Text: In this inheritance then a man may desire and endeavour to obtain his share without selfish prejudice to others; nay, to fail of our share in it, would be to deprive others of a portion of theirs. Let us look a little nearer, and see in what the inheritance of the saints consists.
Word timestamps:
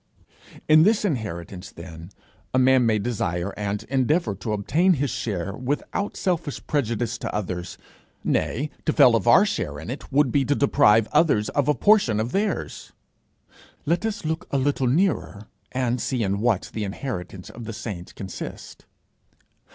In 0.67 0.81
this 0.81 1.05
inheritance 1.05 1.69
then 1.69 2.09
a 2.55 2.57
man 2.57 2.87
may 2.87 2.97
desire 2.97 3.53
and 3.55 3.83
endeavour 3.83 4.33
to 4.33 4.51
obtain 4.51 4.93
his 4.93 5.11
share 5.11 5.53
without 5.55 6.17
selfish 6.17 6.65
prejudice 6.65 7.19
to 7.19 7.31
others; 7.31 7.77
nay, 8.23 8.71
to 8.87 8.93
fail 8.93 9.15
of 9.15 9.27
our 9.27 9.45
share 9.45 9.79
in 9.79 9.91
it, 9.91 10.11
would 10.11 10.31
be 10.31 10.43
to 10.43 10.55
deprive 10.55 11.07
others 11.11 11.49
of 11.49 11.67
a 11.67 11.75
portion 11.75 12.19
of 12.19 12.31
theirs. 12.31 12.93
Let 13.85 14.03
us 14.03 14.25
look 14.25 14.47
a 14.49 14.57
little 14.57 14.87
nearer, 14.87 15.47
and 15.71 16.01
see 16.01 16.23
in 16.23 16.39
what 16.41 16.71
the 16.73 16.83
inheritance 16.83 17.51
of 17.51 17.65
the 17.65 17.71
saints 17.73 18.11
consists. 18.11 18.83